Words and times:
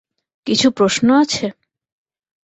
কিছু 0.47 0.67
প্রশ্ন 0.71 1.07
আছে? 1.21 1.45